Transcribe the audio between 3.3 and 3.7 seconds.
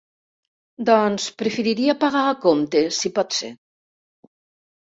ser?